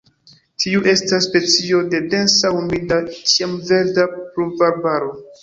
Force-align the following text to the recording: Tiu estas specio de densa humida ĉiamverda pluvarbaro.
Tiu 0.61 0.79
estas 0.93 1.27
specio 1.29 1.81
de 1.91 1.99
densa 2.13 2.51
humida 2.61 2.99
ĉiamverda 3.35 4.09
pluvarbaro. 4.17 5.15